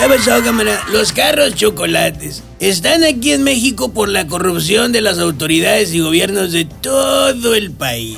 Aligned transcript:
¿Qué 0.00 0.08
pasó, 0.08 0.42
cámara? 0.42 0.82
Los 0.90 1.12
carros 1.12 1.54
chocolates 1.54 2.42
están 2.58 3.04
aquí 3.04 3.32
en 3.32 3.42
México 3.42 3.92
por 3.92 4.08
la 4.08 4.26
corrupción 4.26 4.92
de 4.92 5.02
las 5.02 5.18
autoridades 5.18 5.92
y 5.92 6.00
gobiernos 6.00 6.52
de 6.52 6.64
todo 6.64 7.54
el 7.54 7.70
país. 7.70 8.16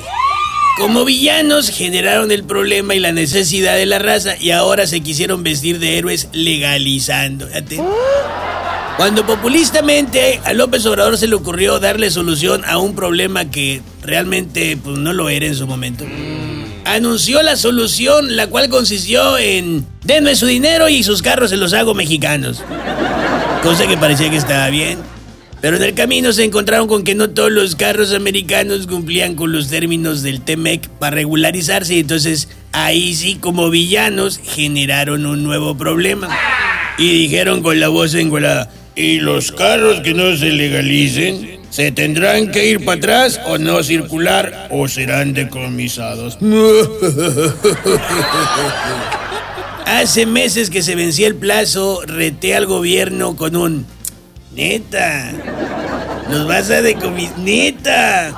Como 0.77 1.03
villanos 1.03 1.67
generaron 1.67 2.31
el 2.31 2.45
problema 2.45 2.95
y 2.95 2.99
la 2.99 3.11
necesidad 3.11 3.75
de 3.75 3.85
la 3.85 3.99
raza 3.99 4.37
y 4.39 4.51
ahora 4.51 4.87
se 4.87 5.01
quisieron 5.01 5.43
vestir 5.43 5.79
de 5.79 5.97
héroes 5.97 6.29
legalizando. 6.31 7.49
Cuando 8.95 9.25
populistamente 9.25 10.39
a 10.45 10.53
López 10.53 10.85
Obrador 10.85 11.17
se 11.17 11.27
le 11.27 11.35
ocurrió 11.35 11.79
darle 11.79 12.11
solución 12.11 12.63
a 12.65 12.77
un 12.77 12.95
problema 12.95 13.51
que 13.51 13.81
realmente 14.01 14.77
pues, 14.77 14.97
no 14.97 15.11
lo 15.11 15.27
era 15.29 15.47
en 15.47 15.55
su 15.55 15.67
momento, 15.67 16.05
anunció 16.85 17.41
la 17.41 17.55
solución, 17.55 18.35
la 18.35 18.47
cual 18.47 18.69
consistió 18.69 19.37
en 19.37 19.85
denme 20.03 20.35
su 20.35 20.45
dinero 20.45 20.89
y 20.89 21.03
sus 21.03 21.21
carros 21.21 21.49
se 21.49 21.57
los 21.57 21.73
hago 21.73 21.93
mexicanos. 21.93 22.63
Cosa 23.61 23.87
que 23.87 23.97
parecía 23.97 24.29
que 24.29 24.37
estaba 24.37 24.69
bien. 24.69 24.99
Pero 25.61 25.77
en 25.77 25.83
el 25.83 25.93
camino 25.93 26.33
se 26.33 26.43
encontraron 26.43 26.87
con 26.87 27.05
que 27.05 27.15
no 27.15 27.29
todos 27.29 27.49
los 27.49 27.77
carros 27.77 28.13
americanos 28.13 28.85
cumplían 28.85 29.35
con 29.35 29.53
los 29.53 29.69
términos 29.69 30.21
del 30.21 30.41
TEMEC 30.41 30.89
para 30.89 31.15
regularizarse 31.15 31.95
y 31.95 31.99
entonces 31.99 32.49
ahí 32.73 33.15
sí 33.15 33.35
como 33.35 33.69
villanos 33.69 34.41
generaron 34.43 35.25
un 35.25 35.43
nuevo 35.43 35.77
problema. 35.77 36.27
Y 36.97 37.09
dijeron 37.13 37.63
con 37.63 37.79
la 37.79 37.87
voz 37.87 38.13
engolada, 38.13 38.69
y 38.95 39.19
los 39.19 39.51
carros 39.53 40.01
que 40.01 40.13
no 40.13 40.35
se 40.35 40.51
legalicen 40.51 41.62
se 41.73 41.91
tendrán 41.91 42.51
que 42.51 42.67
ir 42.67 42.85
para 42.85 42.99
atrás 42.99 43.41
o 43.47 43.57
no 43.57 43.81
circular 43.81 44.67
o 44.69 44.87
serán 44.87 45.33
decomisados. 45.33 46.37
Hace 49.87 50.27
meses 50.27 50.69
que 50.69 50.83
se 50.83 50.93
vencía 50.93 51.25
el 51.25 51.33
plazo, 51.33 52.03
reté 52.05 52.55
al 52.55 52.67
gobierno 52.67 53.35
con 53.35 53.55
un... 53.55 53.87
Neta, 54.55 55.31
nos 56.29 56.45
vas 56.45 56.69
a 56.69 56.83
decomisar... 56.83 57.39
Neta. 57.39 58.35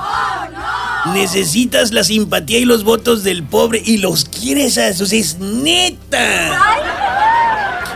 Necesitas 1.14 1.92
la 1.92 2.06
simpatía 2.06 2.60
y 2.60 2.66
los 2.66 2.86
votos 2.86 3.26
del 3.26 3.44
pobre 3.44 3.82
y 3.84 3.98
los 3.98 4.24
quieres 4.24 4.78
a 4.78 4.88
esos, 4.88 5.12
es 5.12 5.40
neta. 5.40 6.58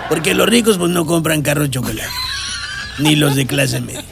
Porque 0.10 0.34
los 0.34 0.50
ricos 0.50 0.78
pues 0.78 0.92
no 0.92 1.06
compran 1.06 1.44
carro 1.44 1.62
de 1.64 1.70
chocolate, 1.70 2.10
ni 2.98 3.16
los 3.16 3.38
de 3.38 3.48
clase 3.48 3.80
media. 3.80 4.04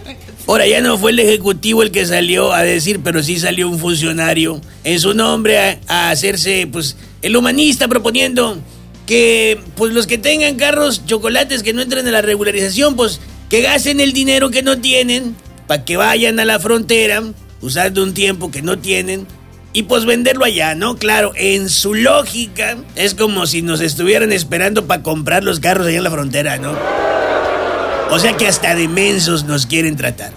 Ahora 0.48 0.66
ya 0.66 0.82
no 0.82 0.98
fue 0.98 1.12
el 1.12 1.20
ejecutivo 1.20 1.84
el 1.84 1.92
que 1.92 2.06
salió 2.06 2.54
a 2.54 2.64
decir, 2.64 3.02
pero 3.04 3.22
sí 3.22 3.38
salió 3.38 3.70
un 3.70 3.80
funcionario 3.80 4.62
en 4.86 5.00
su 5.00 5.14
nombre 5.14 5.60
a, 5.60 5.80
a 5.88 6.10
hacerse 6.10 6.68
pues 6.72 6.96
el 7.22 7.36
humanista 7.36 7.90
proponiendo 7.90 8.58
que 9.06 9.60
pues 9.76 9.94
los 9.94 10.08
que 10.08 10.18
tengan 10.18 10.56
carros 10.56 11.06
chocolates 11.06 11.64
que 11.64 11.74
no 11.74 11.82
entren 11.82 12.06
en 12.08 12.14
la 12.14 12.22
regularización 12.22 12.96
pues 12.96 13.20
que 13.50 13.62
gasten 13.62 14.00
el 14.00 14.14
dinero 14.14 14.50
que 14.50 14.64
no 14.64 14.80
tienen 14.80 15.36
para 15.68 15.84
que 15.84 15.98
vayan 15.98 16.40
a 16.40 16.46
la 16.46 16.60
frontera 16.60 17.24
usando 17.62 18.02
un 18.02 18.14
tiempo 18.14 18.50
que 18.50 18.62
no 18.62 18.80
tienen 18.80 19.28
y 19.74 19.84
pues 19.84 20.06
venderlo 20.06 20.46
allá, 20.46 20.76
¿no? 20.76 20.98
Claro, 20.98 21.34
en 21.36 21.70
su 21.70 21.94
lógica 21.94 22.78
es 22.96 23.14
como 23.14 23.46
si 23.46 23.62
nos 23.62 23.82
estuvieran 23.82 24.32
esperando 24.32 24.88
para 24.88 25.04
comprar 25.04 25.44
los 25.44 25.60
carros 25.60 25.88
allá 25.88 25.98
en 25.98 26.04
la 26.04 26.12
frontera, 26.12 26.58
¿no? 26.58 26.76
O 28.10 28.20
sea 28.20 28.38
que 28.38 28.48
hasta 28.48 28.76
de 28.76 28.88
mensos 28.88 29.44
nos 29.44 29.66
quieren 29.66 29.98
tratar. 29.98 30.32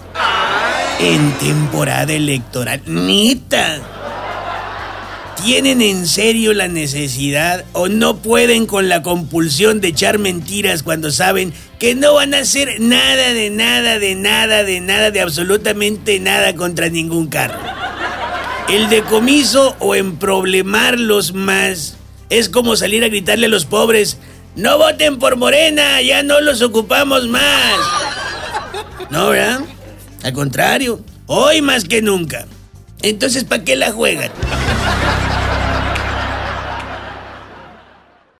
En 0.99 1.31
temporada 1.39 2.13
electoral. 2.13 2.81
Nita. 2.85 3.79
¿Tienen 5.43 5.81
en 5.81 6.05
serio 6.05 6.53
la 6.53 6.67
necesidad 6.67 7.65
o 7.73 7.87
no 7.87 8.17
pueden 8.17 8.67
con 8.67 8.89
la 8.89 9.01
compulsión 9.01 9.81
de 9.81 9.87
echar 9.87 10.19
mentiras 10.19 10.83
cuando 10.83 11.09
saben 11.09 11.51
que 11.79 11.95
no 11.95 12.13
van 12.13 12.35
a 12.35 12.39
hacer 12.39 12.79
nada 12.79 13.33
de 13.33 13.49
nada, 13.49 13.97
de 13.97 14.13
nada, 14.13 14.63
de 14.63 14.81
nada, 14.81 15.09
de 15.09 15.21
absolutamente 15.21 16.19
nada 16.19 16.55
contra 16.55 16.89
ningún 16.89 17.27
carro? 17.27 17.57
El 18.69 18.89
decomiso 18.89 19.75
o 19.79 19.95
emproblemarlos 19.95 21.33
más 21.33 21.97
es 22.29 22.47
como 22.47 22.75
salir 22.75 23.03
a 23.03 23.09
gritarle 23.09 23.47
a 23.47 23.49
los 23.49 23.65
pobres, 23.65 24.17
no 24.55 24.77
voten 24.77 25.19
por 25.19 25.37
Morena, 25.37 26.01
ya 26.01 26.23
no 26.23 26.41
los 26.41 26.61
ocupamos 26.61 27.27
más. 27.27 27.75
No, 29.09 29.29
¿verdad? 29.29 29.61
Al 30.23 30.33
contrario, 30.33 31.03
hoy 31.25 31.61
más 31.61 31.85
que 31.85 32.01
nunca. 32.01 32.45
Entonces, 33.01 33.43
¿para 33.43 33.63
qué 33.63 33.75
la 33.75 33.91
juegan? 33.91 34.31